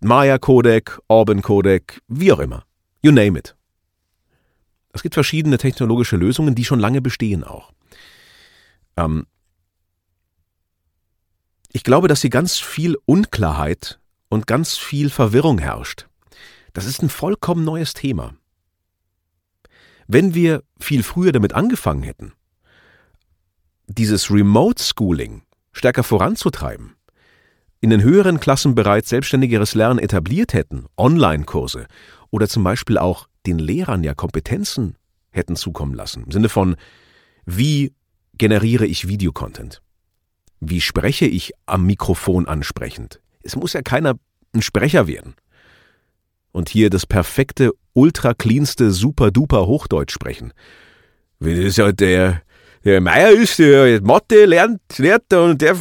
Maya 0.00 0.38
Codec, 0.38 0.98
Orban 1.08 1.42
Codec, 1.42 2.00
wie 2.08 2.32
auch 2.32 2.38
immer. 2.38 2.64
You 3.02 3.12
name 3.12 3.38
it. 3.38 3.56
Es 4.92 5.02
gibt 5.02 5.14
verschiedene 5.14 5.58
technologische 5.58 6.16
Lösungen, 6.16 6.54
die 6.54 6.64
schon 6.64 6.80
lange 6.80 7.00
bestehen 7.00 7.44
auch. 7.44 7.72
Ähm, 8.96 9.26
ich 11.72 11.82
glaube, 11.82 12.08
dass 12.08 12.20
hier 12.20 12.30
ganz 12.30 12.58
viel 12.58 12.96
Unklarheit 13.06 13.98
und 14.32 14.46
ganz 14.46 14.78
viel 14.78 15.10
Verwirrung 15.10 15.58
herrscht. 15.58 16.06
Das 16.72 16.86
ist 16.86 17.02
ein 17.02 17.10
vollkommen 17.10 17.64
neues 17.64 17.92
Thema. 17.92 18.32
Wenn 20.06 20.34
wir 20.34 20.62
viel 20.80 21.02
früher 21.02 21.32
damit 21.32 21.52
angefangen 21.52 22.02
hätten, 22.02 22.32
dieses 23.88 24.30
Remote 24.30 24.82
Schooling 24.82 25.42
stärker 25.72 26.02
voranzutreiben, 26.02 26.96
in 27.80 27.90
den 27.90 28.02
höheren 28.02 28.40
Klassen 28.40 28.74
bereits 28.74 29.10
selbstständigeres 29.10 29.74
Lernen 29.74 29.98
etabliert 29.98 30.54
hätten, 30.54 30.86
Online-Kurse 30.96 31.86
oder 32.30 32.48
zum 32.48 32.64
Beispiel 32.64 32.96
auch 32.96 33.28
den 33.44 33.58
Lehrern 33.58 34.02
ja 34.02 34.14
Kompetenzen 34.14 34.96
hätten 35.30 35.56
zukommen 35.56 35.92
lassen, 35.92 36.24
im 36.24 36.30
Sinne 36.30 36.48
von, 36.48 36.76
wie 37.44 37.92
generiere 38.38 38.86
ich 38.86 39.08
Videocontent? 39.08 39.82
Wie 40.60 40.80
spreche 40.80 41.26
ich 41.26 41.52
am 41.66 41.84
Mikrofon 41.84 42.48
ansprechend? 42.48 43.21
Es 43.42 43.56
muss 43.56 43.72
ja 43.72 43.82
keiner 43.82 44.14
ein 44.54 44.62
Sprecher 44.62 45.06
werden. 45.06 45.34
Und 46.52 46.68
hier 46.68 46.90
das 46.90 47.06
perfekte, 47.06 47.72
ultra 47.94 48.34
cleanste, 48.34 48.90
super 48.90 49.30
duper 49.30 49.66
Hochdeutsch 49.66 50.12
sprechen. 50.12 50.52
Wenn 51.38 51.62
es 51.62 51.76
ja 51.76 51.92
der, 51.92 52.42
der 52.84 53.00
Meier 53.00 53.30
ist, 53.30 53.58
der 53.58 54.02
Mathe 54.02 54.44
lernt, 54.44 54.80
lernt 54.98 55.32
und 55.32 55.62
der 55.62 55.74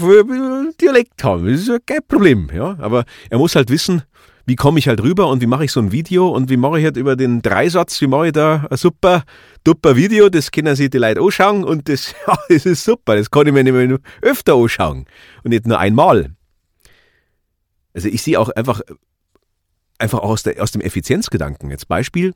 Dialekt 0.82 1.24
haben. 1.24 1.46
Das 1.46 1.62
ist 1.62 1.68
ja 1.68 1.78
kein 1.86 2.00
Problem, 2.08 2.50
ja. 2.54 2.78
Aber 2.80 3.06
er 3.30 3.38
muss 3.38 3.56
halt 3.56 3.70
wissen, 3.70 4.04
wie 4.46 4.56
komme 4.56 4.80
ich 4.80 4.88
halt 4.88 5.02
rüber 5.02 5.30
und 5.30 5.42
wie 5.42 5.48
mache 5.48 5.66
ich 5.66 5.72
so 5.72 5.80
ein 5.80 5.92
Video 5.92 6.30
und 6.30 6.50
wie 6.50 6.58
mache 6.58 6.80
ich 6.80 6.86
halt 6.86 6.98
über 6.98 7.16
den 7.16 7.42
Dreisatz, 7.42 8.02
wie 8.02 8.08
mache 8.08 8.28
ich 8.28 8.34
da 8.34 8.68
ein 8.70 8.78
super, 8.78 9.24
duper 9.64 9.96
Video, 9.96 10.30
das 10.30 10.52
können 10.52 10.76
sich 10.76 10.90
die 10.90 10.98
Leute 10.98 11.22
anschauen 11.22 11.64
und 11.64 11.88
das, 11.90 12.14
ja, 12.28 12.38
das 12.50 12.66
ist 12.66 12.84
super, 12.84 13.16
das 13.16 13.30
kann 13.30 13.48
ich 13.48 13.54
mir 13.54 13.64
nämlich 13.64 14.00
öfter 14.22 14.56
anschauen 14.56 15.06
und 15.44 15.52
nicht 15.52 15.68
nur 15.68 15.80
einmal. 15.80 16.32
Also 17.94 18.08
ich 18.08 18.22
sehe 18.22 18.40
auch 18.40 18.50
einfach, 18.50 18.82
einfach 19.98 20.20
auch 20.20 20.30
aus, 20.30 20.44
der, 20.44 20.62
aus 20.62 20.72
dem 20.72 20.82
Effizienzgedanken. 20.82 21.70
Jetzt 21.72 21.88
Beispiel, 21.88 22.34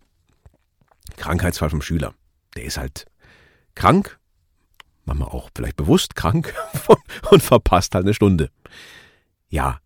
Krankheitsfall 1.18 1.70
vom 1.70 1.82
Schüler. 1.82 2.14
Der 2.56 2.64
ist 2.64 2.78
halt 2.78 3.06
krank, 3.76 4.20
manchmal 5.06 5.30
auch 5.30 5.50
vielleicht 5.56 5.76
bewusst 5.76 6.16
krank 6.16 6.54
und 7.32 7.44
verpasst 7.44 7.96
halt 7.96 8.06
eine 8.06 8.14
Stunde. 8.14 8.50
Ja, 9.50 9.80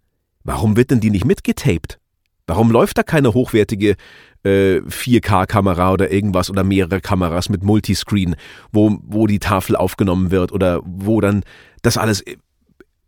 warum 0.43 0.75
wird 0.77 0.91
denn 0.91 0.99
die 0.99 1.11
nicht 1.11 1.25
mitgetaped? 1.25 1.99
Warum 2.47 2.71
läuft 2.71 2.97
da 2.97 3.03
keine 3.03 3.35
hochwertige 3.35 3.95
äh, 4.43 4.77
4K-Kamera 4.79 5.91
oder 5.91 6.11
irgendwas 6.11 6.49
oder 6.49 6.63
mehrere 6.63 6.99
Kameras 6.99 7.49
mit 7.49 7.63
Multiscreen, 7.63 8.35
wo, 8.71 8.97
wo 9.03 9.27
die 9.27 9.37
Tafel 9.37 9.75
aufgenommen 9.75 10.31
wird 10.31 10.51
oder 10.51 10.81
wo 10.83 11.21
dann 11.21 11.43
das 11.83 11.97
alles 11.97 12.21
äh, 12.21 12.37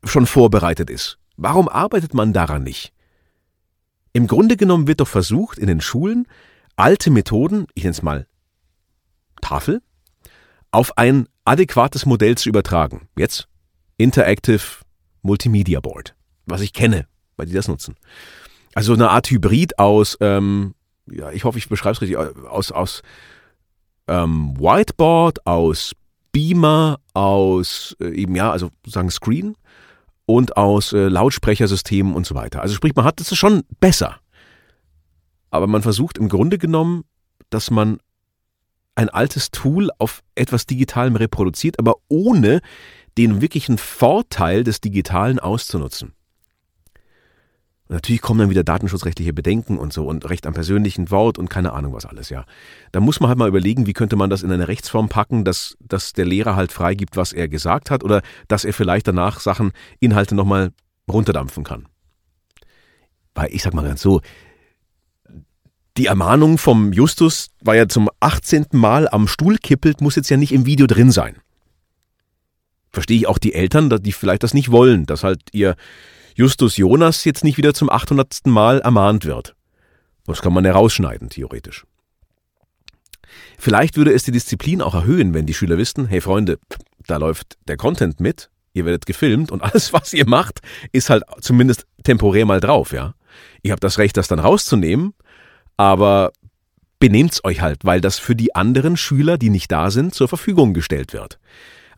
schon 0.03 0.27
vorbereitet 0.27 0.91
ist? 0.91 1.18
Warum 1.38 1.68
arbeitet 1.70 2.14
man 2.14 2.34
daran 2.34 2.64
nicht? 2.64 2.94
Im 4.14 4.28
Grunde 4.28 4.58
genommen 4.58 4.88
wird 4.88 5.00
doch 5.00 5.08
versucht, 5.08 5.58
in 5.58 5.68
den 5.68 5.82
Schulen 5.82 6.28
alte 6.76 7.12
Methoden, 7.12 7.68
ich 7.74 7.84
nenne 7.84 7.92
es 7.92 8.02
mal 8.02 8.28
Tafel, 9.42 9.82
auf 10.72 10.98
ein 10.98 11.28
adäquates 11.46 12.06
Modell 12.06 12.38
zu 12.38 12.50
übertragen. 12.50 13.08
Jetzt 13.18 13.48
Interactive 13.98 14.62
Multimedia 15.22 15.80
Board, 15.80 16.16
was 16.46 16.62
ich 16.62 16.74
kenne, 16.74 17.08
weil 17.38 17.46
die 17.46 17.54
das 17.54 17.68
nutzen. 17.68 17.96
Also 18.74 18.94
eine 18.94 19.10
Art 19.10 19.30
Hybrid 19.30 19.80
aus, 19.80 20.18
ähm, 20.22 20.76
ja, 21.10 21.32
ich 21.32 21.44
hoffe, 21.44 21.58
ich 21.58 21.70
beschreibe 21.70 21.94
es 21.94 22.02
richtig, 22.02 22.18
aus, 22.18 22.72
aus 22.72 23.02
ähm, 24.08 24.58
Whiteboard, 24.58 25.46
aus 25.46 25.94
Beamer, 26.32 27.00
aus 27.14 27.96
äh, 28.00 28.10
eben 28.10 28.36
ja, 28.36 28.52
also 28.52 28.70
sozusagen 28.86 29.12
Screen 29.12 29.56
und 30.25 30.58
aus 30.58 30.94
äh, 30.94 31.08
Lautsprechersystemen 31.08 32.13
und 32.13 32.25
so 32.25 32.36
weiter. 32.36 32.62
Also 32.62 32.75
sprich, 32.75 32.96
man 32.96 33.06
hat 33.06 33.20
es 33.20 33.36
schon 33.36 33.63
besser. 33.80 34.18
Aber 35.50 35.68
man 35.68 35.82
versucht 35.82 36.18
im 36.18 36.30
Grunde 36.30 36.58
genommen, 36.58 37.04
dass 37.50 37.72
man 37.72 37.98
ein 38.96 39.10
altes 39.10 39.51
Tool 39.51 39.90
auf 39.98 40.22
etwas 40.36 40.66
Digitalem 40.66 41.16
reproduziert, 41.16 41.80
aber 41.80 41.96
ohne 42.08 42.62
den 43.18 43.42
wirklichen 43.42 43.78
Vorteil 43.78 44.63
des 44.63 44.80
Digitalen 44.80 45.40
auszunutzen. 45.40 46.13
Und 47.92 47.96
natürlich 47.96 48.22
kommen 48.22 48.40
dann 48.40 48.50
wieder 48.50 48.64
datenschutzrechtliche 48.64 49.34
Bedenken 49.34 49.78
und 49.78 49.92
so 49.92 50.08
und 50.08 50.30
Recht 50.30 50.48
am 50.48 50.54
persönlichen 50.54 51.12
Wort 51.12 51.38
und 51.38 51.50
keine 51.50 51.74
Ahnung 51.74 51.92
was 51.92 52.06
alles, 52.06 52.30
ja. 52.30 52.46
Da 52.94 53.02
muss 53.02 53.20
man 53.20 53.28
halt 53.28 53.38
mal 53.38 53.50
überlegen, 53.50 53.86
wie 53.86 53.92
könnte 53.92 54.16
man 54.16 54.30
das 54.30 54.44
in 54.44 54.52
eine 54.54 54.70
Rechtsform 54.70 55.10
packen, 55.10 55.44
dass, 55.44 55.76
dass 55.82 56.14
der 56.14 56.24
Lehrer 56.24 56.56
halt 56.56 56.72
freigibt, 56.72 57.18
was 57.18 57.34
er 57.34 57.50
gesagt 57.50 57.92
hat 57.92 58.06
oder 58.06 58.22
dass 58.48 58.64
er 58.64 58.72
vielleicht 58.72 59.10
danach 59.10 59.42
Sachen, 59.42 59.74
Inhalte 60.00 60.36
nochmal 60.36 60.72
runterdampfen 61.12 61.66
kann. 61.66 61.86
Weil 63.36 63.50
ich 63.52 63.62
sag 63.62 63.74
mal 63.74 63.84
ganz 63.84 64.02
so, 64.02 64.22
die 65.98 66.06
Ermahnung 66.06 66.58
vom 66.58 66.94
Justus 66.94 67.48
war 67.60 67.76
ja 67.76 67.90
zum 67.90 68.10
18. 68.22 68.68
Mal 68.72 69.10
am 69.10 69.28
Stuhl 69.28 69.58
kippelt, 69.58 70.00
muss 70.00 70.16
jetzt 70.16 70.30
ja 70.30 70.38
nicht 70.38 70.54
im 70.54 70.66
Video 70.66 70.88
drin 70.88 71.12
sein. 71.12 71.36
Verstehe 72.90 73.18
ich 73.18 73.28
auch 73.28 73.38
die 73.38 73.54
Eltern, 73.54 73.90
die 73.90 74.14
vielleicht 74.14 74.44
das 74.44 74.54
nicht 74.54 74.72
wollen, 74.72 75.06
dass 75.06 75.26
halt 75.26 75.42
ihr 75.52 75.76
Justus 76.36 76.78
Jonas 76.78 77.26
jetzt 77.26 77.44
nicht 77.44 77.58
wieder 77.58 77.74
zum 77.74 77.90
800. 77.90 78.46
Mal 78.46 78.80
ermahnt 78.80 79.26
wird. 79.26 79.56
Das 80.26 80.42
kann 80.42 80.54
man 80.54 80.66
ja 80.66 80.72
rausschneiden, 80.72 81.30
theoretisch. 81.30 81.86
Vielleicht 83.58 83.98
würde 83.98 84.14
es 84.14 84.24
die 84.24 84.32
Disziplin 84.32 84.82
auch 84.82 84.96
erhöhen, 84.96 85.34
wenn 85.34 85.46
die 85.46 85.54
Schüler 85.54 85.78
wüssten, 85.78 86.08
hey 86.08 86.22
Freunde, 86.22 86.60
da 87.08 87.18
läuft 87.18 87.58
der 87.68 87.78
Content 87.78 88.20
mit, 88.20 88.50
ihr 88.74 88.86
werdet 88.86 89.06
gefilmt 89.06 89.52
und 89.52 89.62
alles, 89.64 89.94
was 89.94 90.14
ihr 90.14 90.28
macht, 90.28 90.62
ist 90.92 91.10
halt 91.10 91.24
zumindest 91.42 91.86
temporär 92.04 92.46
mal 92.46 92.60
drauf, 92.60 92.92
ja. 92.92 93.14
Ihr 93.62 93.72
habt 93.72 93.84
das 93.84 93.98
Recht, 93.98 94.18
das 94.18 94.28
dann 94.28 94.40
rauszunehmen, 94.40 95.14
aber 95.78 96.32
benehmt's 97.00 97.44
euch 97.44 97.62
halt, 97.62 97.84
weil 97.84 98.02
das 98.02 98.20
für 98.20 98.36
die 98.36 98.56
anderen 98.56 98.98
Schüler, 98.98 99.38
die 99.38 99.50
nicht 99.50 99.72
da 99.72 99.90
sind, 99.92 100.14
zur 100.14 100.28
Verfügung 100.28 100.74
gestellt 100.74 101.14
wird. 101.14 101.40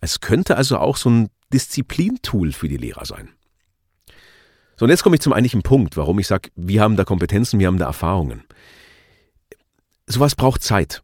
Es 0.02 0.20
könnte 0.20 0.58
also 0.58 0.78
auch 0.78 0.98
so 0.98 1.10
ein 1.10 1.30
Disziplintool 1.54 2.52
für 2.52 2.68
die 2.68 2.78
Lehrer 2.78 3.06
sein. 3.06 3.30
So, 4.84 4.86
und 4.86 4.90
jetzt 4.90 5.04
komme 5.04 5.16
ich 5.16 5.22
zum 5.22 5.32
eigentlichen 5.32 5.62
Punkt, 5.62 5.96
warum 5.96 6.20
ich 6.20 6.28
sage, 6.28 6.50
wir 6.58 6.82
haben 6.82 6.98
da 6.98 7.06
Kompetenzen, 7.06 7.58
wir 7.58 7.68
haben 7.68 7.78
da 7.78 7.86
Erfahrungen. 7.86 8.44
Sowas 10.08 10.36
braucht 10.36 10.62
Zeit. 10.62 11.04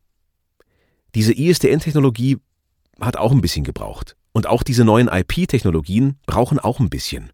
Diese 1.15 1.31
ISDN-Technologie 1.31 2.39
hat 3.00 3.15
auch 3.15 3.31
ein 3.31 3.39
bisschen 3.39 3.63
gebraucht. 3.63 4.17
Und 4.33 4.48
auch 4.48 4.63
diese 4.63 4.83
neuen 4.83 5.07
IP-Technologien 5.07 6.17
brauchen 6.25 6.59
auch 6.59 6.81
ein 6.81 6.89
bisschen. 6.89 7.31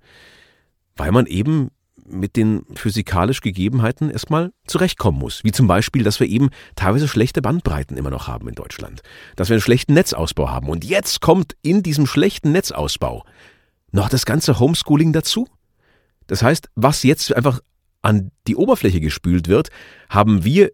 Weil 0.95 1.11
man 1.11 1.25
eben 1.25 1.71
mit 2.05 2.35
den 2.35 2.61
physikalisch 2.75 3.41
Gegebenheiten 3.41 4.11
erstmal 4.11 4.53
zurechtkommen 4.67 5.17
muss. 5.17 5.43
Wie 5.43 5.51
zum 5.51 5.65
Beispiel, 5.65 6.03
dass 6.03 6.19
wir 6.19 6.27
eben 6.27 6.51
teilweise 6.75 7.07
schlechte 7.07 7.41
Bandbreiten 7.41 7.97
immer 7.97 8.11
noch 8.11 8.27
haben 8.27 8.47
in 8.47 8.53
Deutschland. 8.53 9.01
Dass 9.35 9.49
wir 9.49 9.55
einen 9.55 9.61
schlechten 9.61 9.95
Netzausbau 9.95 10.47
haben. 10.47 10.69
Und 10.69 10.85
jetzt 10.85 11.21
kommt 11.21 11.57
in 11.63 11.81
diesem 11.81 12.05
schlechten 12.05 12.51
Netzausbau 12.51 13.25
noch 13.91 14.09
das 14.09 14.27
ganze 14.27 14.59
Homeschooling 14.59 15.11
dazu. 15.11 15.47
Das 16.27 16.43
heißt, 16.43 16.69
was 16.75 17.03
jetzt 17.03 17.35
einfach 17.35 17.61
an 18.01 18.31
die 18.47 18.55
Oberfläche 18.55 18.99
gespült 18.99 19.47
wird, 19.47 19.69
haben 20.09 20.43
wir 20.43 20.71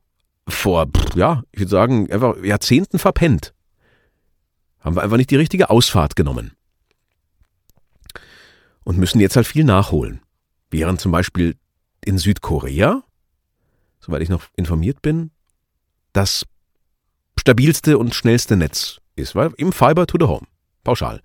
vor, 0.47 0.89
ja, 1.15 1.43
ich 1.51 1.59
würde 1.59 1.69
sagen, 1.69 2.11
einfach 2.11 2.37
Jahrzehnten 2.43 2.99
verpennt. 2.99 3.53
Haben 4.79 4.95
wir 4.95 5.03
einfach 5.03 5.17
nicht 5.17 5.29
die 5.29 5.37
richtige 5.37 5.69
Ausfahrt 5.69 6.15
genommen. 6.15 6.51
Und 8.83 8.97
müssen 8.97 9.19
jetzt 9.19 9.35
halt 9.35 9.47
viel 9.47 9.63
nachholen. 9.63 10.21
Während 10.71 10.99
zum 10.99 11.11
Beispiel 11.11 11.55
in 12.03 12.17
Südkorea, 12.17 13.03
soweit 13.99 14.21
ich 14.21 14.29
noch 14.29 14.43
informiert 14.55 15.01
bin, 15.01 15.31
das 16.13 16.45
stabilste 17.39 17.97
und 17.97 18.15
schnellste 18.15 18.57
Netz 18.57 18.99
ist, 19.15 19.35
weil 19.35 19.53
im 19.57 19.71
Fiber 19.71 20.07
to 20.07 20.17
the 20.19 20.25
Home. 20.25 20.47
Pauschal. 20.83 21.21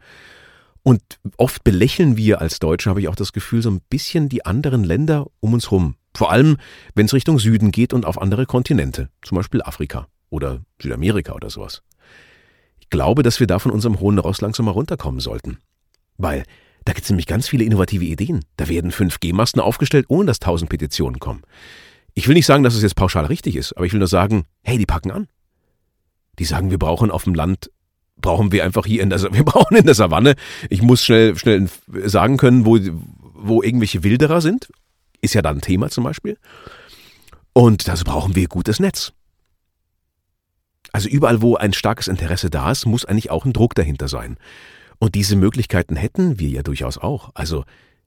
Und 0.87 1.03
oft 1.37 1.65
belächeln 1.65 2.17
wir 2.17 2.41
als 2.41 2.61
Deutsche, 2.61 2.91
habe 2.91 3.01
ich 3.01 3.09
auch 3.09 3.17
das 3.17 3.33
Gefühl, 3.33 3.61
so 3.61 3.69
ein 3.69 3.81
bisschen 3.91 4.29
die 4.29 4.47
anderen 4.47 4.85
Länder 4.85 5.27
um 5.41 5.53
uns 5.53 5.73
rum. 5.73 5.97
Vor 6.15 6.31
allem, 6.31 6.59
wenn 6.95 7.07
es 7.07 7.13
Richtung 7.13 7.41
Süden 7.41 7.73
geht 7.73 7.93
und 7.93 8.07
auf 8.07 8.23
andere 8.23 8.47
Kontinente, 8.47 9.11
zum 9.23 9.35
Beispiel 9.35 9.63
Afrika 9.63 10.07
oder 10.31 10.61
Südamerika 10.81 11.33
oder 11.33 11.51
sowas. 11.51 11.83
Ich 12.79 12.89
glaube, 12.89 13.25
dass 13.25 13.41
wir 13.41 13.49
da 13.49 13.59
von 13.59 13.73
unserem 13.73 13.99
hohen 13.99 14.21
Ross 14.21 14.41
langsam 14.41 14.67
mal 14.67 14.71
runterkommen 14.71 15.19
sollten. 15.19 15.59
Weil 16.19 16.45
da 16.85 16.93
gibt 16.93 17.03
es 17.03 17.11
nämlich 17.11 17.27
ganz 17.27 17.49
viele 17.49 17.65
innovative 17.65 18.05
Ideen. 18.05 18.45
Da 18.57 18.69
werden 18.69 18.93
5G-Masten 18.93 19.61
aufgestellt, 19.61 20.07
ohne 20.07 20.27
dass 20.27 20.41
1000 20.41 20.71
Petitionen 20.71 21.19
kommen. 21.19 21.43
Ich 22.15 22.29
will 22.29 22.35
nicht 22.37 22.47
sagen, 22.47 22.63
dass 22.63 22.77
es 22.77 22.83
jetzt 22.83 22.95
pauschal 22.95 23.25
richtig 23.27 23.57
ist, 23.57 23.73
aber 23.73 23.87
ich 23.87 23.93
will 23.93 23.99
nur 23.99 24.07
sagen, 24.07 24.45
hey, 24.63 24.79
die 24.79 24.87
packen 24.87 25.11
an. 25.11 25.27
Die 26.39 26.45
sagen, 26.45 26.71
wir 26.71 26.79
brauchen 26.79 27.11
auf 27.11 27.25
dem 27.25 27.35
Land, 27.35 27.73
brauchen 28.21 28.53
wir 28.53 28.65
einfach 28.65 28.87
hier 28.87 29.03
in 29.03 29.11
der, 29.11 29.21
wir 29.33 29.45
brauchen 29.45 29.77
in 29.77 29.87
der 29.87 29.95
Savanne. 29.95 30.35
Ich 30.71 30.83
muss 30.83 31.05
schnell, 31.05 31.37
schnell 31.37 31.69
sagen 32.05 32.37
können, 32.37 32.67
wo, 32.67 32.79
wo 33.35 33.63
irgendwelche 33.63 34.03
Wilderer 34.03 34.41
sind. 34.41 34.69
Ist 35.21 35.35
ja 35.35 35.43
dann 35.43 35.59
ein 35.59 35.63
Thema 35.63 35.91
zum 35.91 36.05
Beispiel. 36.05 36.39
Und 37.53 37.89
dazu 37.89 38.05
brauchen 38.05 38.35
wir 38.35 38.49
gutes 38.49 38.81
Netz. 38.81 39.13
Also 40.93 41.09
überall, 41.09 41.43
wo 41.43 41.57
ein 41.57 41.73
starkes 41.73 42.09
Interesse 42.09 42.51
da 42.51 42.71
ist, 42.71 42.87
muss 42.87 43.05
eigentlich 43.05 43.31
auch 43.31 43.45
ein 43.45 43.53
Druck 43.53 43.75
dahinter 43.75 44.09
sein. 44.09 44.37
Und 44.99 45.15
diese 45.15 45.37
Möglichkeiten 45.37 45.97
hätten 45.97 46.39
wir 46.39 46.49
ja 46.49 46.63
durchaus 46.63 46.99
auch. 46.99 47.31
Also 47.35 47.65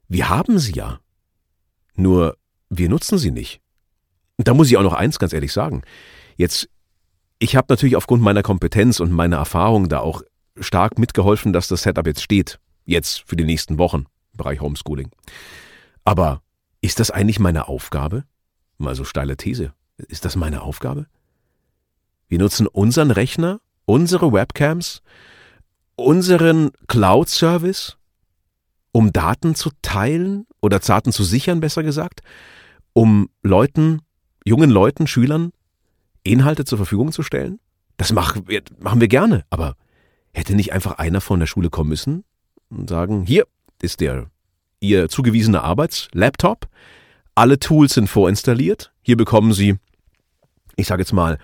wir 0.07 0.29
haben 0.29 0.59
sie 0.59 0.73
ja. 0.73 0.99
Nur 1.95 2.37
wir 2.69 2.89
nutzen 2.89 3.17
sie 3.17 3.31
nicht. 3.31 3.61
Und 4.37 4.47
da 4.47 4.53
muss 4.53 4.69
ich 4.69 4.77
auch 4.77 4.83
noch 4.83 4.93
eins 4.93 5.19
ganz 5.19 5.33
ehrlich 5.33 5.51
sagen. 5.51 5.83
Jetzt, 6.37 6.69
ich 7.39 7.55
habe 7.55 7.67
natürlich 7.69 7.95
aufgrund 7.95 8.21
meiner 8.21 8.43
Kompetenz 8.43 8.99
und 8.99 9.11
meiner 9.11 9.37
Erfahrung 9.37 9.87
da 9.87 9.99
auch 9.99 10.21
stark 10.59 10.99
mitgeholfen, 10.99 11.53
dass 11.53 11.69
das 11.69 11.83
Setup 11.83 12.05
jetzt 12.05 12.21
steht. 12.21 12.59
Jetzt 12.85 13.23
für 13.25 13.37
die 13.37 13.45
nächsten 13.45 13.77
Wochen 13.77 14.05
im 14.33 14.37
Bereich 14.37 14.59
Homeschooling. 14.59 15.09
Aber 16.03 16.41
ist 16.81 16.99
das 16.99 17.11
eigentlich 17.11 17.39
meine 17.39 17.67
Aufgabe? 17.67 18.25
Mal 18.77 18.95
so 18.95 19.05
steile 19.05 19.37
These. 19.37 19.73
Ist 19.97 20.25
das 20.25 20.35
meine 20.35 20.61
Aufgabe? 20.61 21.07
Wir 22.27 22.39
nutzen 22.39 22.67
unseren 22.67 23.11
Rechner, 23.11 23.61
unsere 23.85 24.33
Webcams, 24.33 25.01
unseren 25.95 26.71
Cloud-Service, 26.87 27.97
um 28.91 29.13
Daten 29.13 29.55
zu 29.55 29.71
teilen 29.81 30.45
oder 30.61 30.79
Daten 30.79 31.11
zu 31.11 31.23
sichern, 31.23 31.59
besser 31.59 31.83
gesagt, 31.83 32.21
um 32.93 33.29
Leuten, 33.43 34.01
jungen 34.43 34.69
Leuten, 34.69 35.07
Schülern 35.07 35.51
Inhalte 36.31 36.65
zur 36.65 36.77
Verfügung 36.77 37.11
zu 37.11 37.23
stellen? 37.23 37.59
Das 37.97 38.13
machen 38.13 38.47
wir, 38.47 38.61
machen 38.79 39.01
wir 39.01 39.07
gerne, 39.07 39.43
aber 39.49 39.75
hätte 40.33 40.55
nicht 40.55 40.73
einfach 40.73 40.97
einer 40.97 41.21
von 41.21 41.39
der 41.39 41.47
Schule 41.47 41.69
kommen 41.69 41.89
müssen 41.89 42.23
und 42.69 42.89
sagen, 42.89 43.25
hier 43.25 43.45
ist 43.81 43.99
der 43.99 44.27
Ihr 44.81 45.09
zugewiesener 45.09 45.63
Arbeitslaptop, 45.63 46.69
alle 47.35 47.59
Tools 47.59 47.95
sind 47.95 48.07
vorinstalliert, 48.07 48.93
hier 49.01 49.17
bekommen 49.17 49.51
Sie, 49.51 49.75
ich 50.77 50.87
sage 50.87 51.01
jetzt 51.01 51.11
mal, 51.11 51.37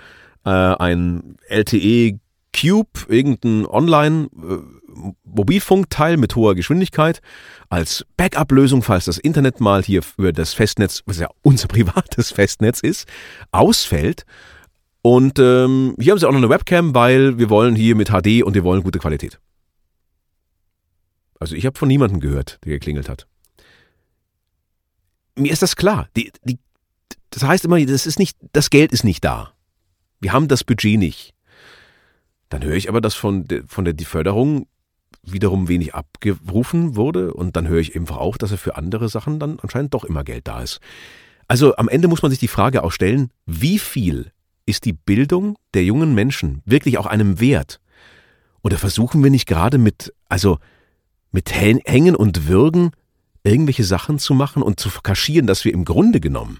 äh, 0.45 0.49
ein 0.49 1.35
LTE 1.49 2.17
Cube, 2.55 3.07
irgendein 3.09 3.65
Online-Mobilfunkteil 3.65 6.13
äh, 6.13 6.17
mit 6.17 6.35
hoher 6.35 6.53
Geschwindigkeit 6.55 7.21
als 7.69 8.05
Backup-Lösung, 8.15 8.81
falls 8.81 9.03
das 9.05 9.17
Internet 9.17 9.59
mal 9.59 9.83
hier 9.83 10.01
über 10.17 10.31
das 10.31 10.53
Festnetz, 10.53 11.01
was 11.05 11.19
ja 11.19 11.27
unser 11.41 11.67
privates 11.75 12.31
Festnetz 12.31 12.79
ist, 12.79 13.09
ausfällt. 13.51 14.25
Und 15.05 15.37
ähm, 15.37 15.95
hier 15.99 16.13
haben 16.13 16.17
sie 16.17 16.27
auch 16.27 16.31
noch 16.31 16.39
eine 16.39 16.49
Webcam, 16.49 16.95
weil 16.95 17.37
wir 17.37 17.51
wollen 17.51 17.75
hier 17.75 17.95
mit 17.95 18.09
HD 18.09 18.41
und 18.41 18.55
wir 18.55 18.63
wollen 18.63 18.81
gute 18.81 18.97
Qualität. 18.97 19.39
Also 21.39 21.53
ich 21.53 21.67
habe 21.67 21.77
von 21.77 21.87
niemandem 21.87 22.19
gehört, 22.21 22.57
der 22.65 22.71
geklingelt 22.71 23.07
hat. 23.07 23.27
Mir 25.35 25.51
ist 25.51 25.61
das 25.61 25.75
klar. 25.75 26.09
Die, 26.17 26.31
die, 26.43 26.57
das 27.29 27.43
heißt 27.43 27.65
immer, 27.65 27.79
das 27.85 28.07
ist 28.07 28.17
nicht, 28.17 28.35
das 28.51 28.71
Geld 28.71 28.91
ist 28.91 29.03
nicht 29.03 29.23
da. 29.23 29.53
Wir 30.21 30.33
haben 30.33 30.47
das 30.47 30.63
Budget 30.63 30.97
nicht. 30.97 31.35
Dann 32.49 32.63
höre 32.63 32.73
ich 32.73 32.89
aber, 32.89 32.99
dass 32.99 33.13
von, 33.13 33.47
de, 33.47 33.61
von 33.67 33.85
der 33.85 33.93
Förderung 34.07 34.65
wiederum 35.21 35.67
wenig 35.67 35.93
abgerufen 35.93 36.95
wurde 36.95 37.31
und 37.31 37.55
dann 37.55 37.67
höre 37.67 37.79
ich 37.79 37.95
einfach 37.95 38.17
auch, 38.17 38.37
dass 38.37 38.49
er 38.49 38.57
für 38.57 38.75
andere 38.75 39.07
Sachen 39.07 39.39
dann 39.39 39.59
anscheinend 39.59 39.93
doch 39.93 40.03
immer 40.03 40.23
Geld 40.23 40.47
da 40.47 40.63
ist. 40.63 40.79
Also 41.47 41.75
am 41.75 41.89
Ende 41.89 42.07
muss 42.07 42.23
man 42.23 42.31
sich 42.31 42.39
die 42.39 42.47
Frage 42.47 42.83
auch 42.83 42.91
stellen, 42.91 43.29
wie 43.45 43.77
viel 43.77 44.31
ist 44.65 44.85
die 44.85 44.93
Bildung 44.93 45.57
der 45.73 45.83
jungen 45.83 46.13
Menschen 46.13 46.61
wirklich 46.65 46.97
auch 46.97 47.05
einem 47.05 47.39
wert? 47.39 47.79
Oder 48.63 48.77
versuchen 48.77 49.23
wir 49.23 49.29
nicht 49.29 49.47
gerade 49.47 49.77
mit, 49.77 50.13
also 50.27 50.57
mit 51.31 51.53
Hängen 51.53 52.15
und 52.15 52.47
Würgen 52.47 52.91
irgendwelche 53.43 53.83
Sachen 53.83 54.17
zu 54.17 54.33
machen 54.33 54.63
und 54.63 54.79
zu 54.79 54.89
kaschieren, 55.03 55.45
dass 55.45 55.65
wir 55.65 55.73
im 55.73 55.85
Grunde 55.85 56.19
genommen 56.19 56.59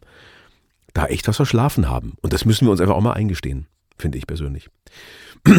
da 0.93 1.07
echt 1.07 1.27
was 1.27 1.37
verschlafen 1.37 1.89
haben. 1.89 2.13
Und 2.21 2.31
das 2.31 2.45
müssen 2.45 2.65
wir 2.65 2.71
uns 2.71 2.79
einfach 2.79 2.95
auch 2.95 3.01
mal 3.01 3.13
eingestehen, 3.13 3.67
finde 3.97 4.17
ich 4.17 4.27
persönlich. 4.27 4.69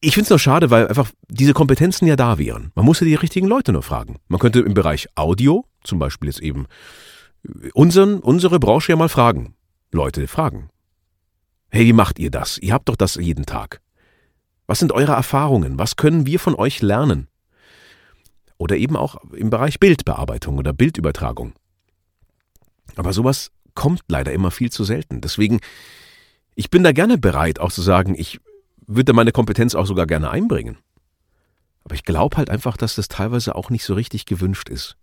Ich 0.00 0.14
finde 0.14 0.26
es 0.26 0.30
nur 0.30 0.38
schade, 0.38 0.70
weil 0.70 0.86
einfach 0.86 1.10
diese 1.28 1.54
Kompetenzen 1.54 2.06
ja 2.06 2.14
da 2.14 2.38
wären. 2.38 2.70
Man 2.76 2.84
muss 2.84 3.00
ja 3.00 3.04
die 3.04 3.16
richtigen 3.16 3.48
Leute 3.48 3.72
nur 3.72 3.82
fragen. 3.82 4.20
Man 4.28 4.38
könnte 4.38 4.60
im 4.60 4.72
Bereich 4.72 5.08
Audio, 5.16 5.64
zum 5.82 5.98
Beispiel 5.98 6.28
jetzt 6.28 6.40
eben, 6.40 6.66
unseren, 7.74 8.20
unsere 8.20 8.60
Branche 8.60 8.92
ja 8.92 8.96
mal 8.96 9.08
fragen. 9.08 9.56
Leute 9.90 10.28
fragen. 10.28 10.70
Hey, 11.70 11.84
wie 11.86 11.92
macht 11.92 12.18
ihr 12.18 12.30
das? 12.30 12.58
Ihr 12.58 12.72
habt 12.72 12.88
doch 12.88 12.96
das 12.96 13.16
jeden 13.16 13.44
Tag. 13.44 13.80
Was 14.66 14.78
sind 14.78 14.92
eure 14.92 15.12
Erfahrungen? 15.12 15.78
Was 15.78 15.96
können 15.96 16.26
wir 16.26 16.40
von 16.40 16.54
euch 16.54 16.80
lernen? 16.82 17.28
Oder 18.56 18.76
eben 18.76 18.96
auch 18.96 19.16
im 19.32 19.50
Bereich 19.50 19.78
Bildbearbeitung 19.78 20.58
oder 20.58 20.72
Bildübertragung. 20.72 21.52
Aber 22.96 23.12
sowas 23.12 23.50
kommt 23.74 24.02
leider 24.08 24.32
immer 24.32 24.50
viel 24.50 24.72
zu 24.72 24.82
selten. 24.82 25.20
Deswegen, 25.20 25.60
ich 26.54 26.70
bin 26.70 26.82
da 26.82 26.92
gerne 26.92 27.18
bereit, 27.18 27.60
auch 27.60 27.70
zu 27.70 27.82
sagen, 27.82 28.14
ich 28.18 28.40
würde 28.86 29.12
meine 29.12 29.32
Kompetenz 29.32 29.74
auch 29.74 29.86
sogar 29.86 30.06
gerne 30.06 30.30
einbringen. 30.30 30.78
Aber 31.84 31.94
ich 31.94 32.02
glaube 32.02 32.36
halt 32.36 32.50
einfach, 32.50 32.76
dass 32.76 32.96
das 32.96 33.08
teilweise 33.08 33.54
auch 33.54 33.70
nicht 33.70 33.84
so 33.84 33.94
richtig 33.94 34.26
gewünscht 34.26 34.68
ist. 34.68 34.96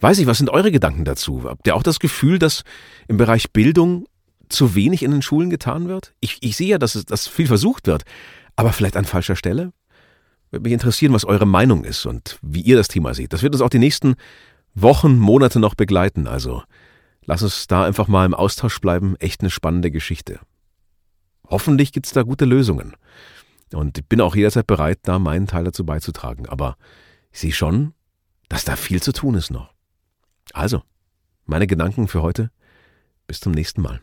Weiß 0.00 0.18
ich, 0.18 0.26
was 0.26 0.38
sind 0.38 0.50
eure 0.50 0.72
Gedanken 0.72 1.04
dazu? 1.04 1.44
Habt 1.44 1.66
ihr 1.66 1.76
auch 1.76 1.82
das 1.82 2.00
Gefühl, 2.00 2.38
dass 2.38 2.64
im 3.06 3.16
Bereich 3.16 3.52
Bildung 3.52 4.06
zu 4.54 4.74
wenig 4.74 5.02
in 5.02 5.10
den 5.10 5.22
Schulen 5.22 5.50
getan 5.50 5.88
wird? 5.88 6.14
Ich, 6.20 6.38
ich 6.40 6.56
sehe 6.56 6.68
ja, 6.68 6.78
dass, 6.78 6.94
es, 6.94 7.04
dass 7.04 7.28
viel 7.28 7.46
versucht 7.46 7.86
wird, 7.86 8.04
aber 8.56 8.72
vielleicht 8.72 8.96
an 8.96 9.04
falscher 9.04 9.36
Stelle? 9.36 9.72
Würde 10.50 10.62
mich 10.62 10.72
interessieren, 10.72 11.12
was 11.12 11.24
eure 11.24 11.46
Meinung 11.46 11.84
ist 11.84 12.06
und 12.06 12.38
wie 12.42 12.60
ihr 12.60 12.76
das 12.76 12.88
Thema 12.88 13.14
seht. 13.14 13.32
Das 13.32 13.42
wird 13.42 13.54
uns 13.54 13.62
auch 13.62 13.70
die 13.70 13.78
nächsten 13.78 14.14
Wochen, 14.74 15.18
Monate 15.18 15.58
noch 15.58 15.74
begleiten. 15.74 16.26
Also 16.26 16.62
lass 17.24 17.42
uns 17.42 17.66
da 17.66 17.84
einfach 17.84 18.08
mal 18.08 18.24
im 18.24 18.34
Austausch 18.34 18.80
bleiben. 18.80 19.16
Echt 19.16 19.40
eine 19.40 19.50
spannende 19.50 19.90
Geschichte. 19.90 20.40
Hoffentlich 21.48 21.92
gibt 21.92 22.06
es 22.06 22.12
da 22.12 22.22
gute 22.22 22.44
Lösungen. 22.44 22.94
Und 23.72 23.98
ich 23.98 24.06
bin 24.06 24.20
auch 24.20 24.36
jederzeit 24.36 24.66
bereit, 24.66 25.00
da 25.02 25.18
meinen 25.18 25.46
Teil 25.46 25.64
dazu 25.64 25.84
beizutragen. 25.84 26.48
Aber 26.48 26.76
ich 27.32 27.40
sehe 27.40 27.52
schon, 27.52 27.94
dass 28.48 28.64
da 28.64 28.76
viel 28.76 29.02
zu 29.02 29.12
tun 29.12 29.34
ist 29.34 29.50
noch. 29.50 29.72
Also, 30.52 30.82
meine 31.46 31.66
Gedanken 31.66 32.06
für 32.08 32.22
heute. 32.22 32.50
Bis 33.26 33.40
zum 33.40 33.52
nächsten 33.52 33.82
Mal. 33.82 34.00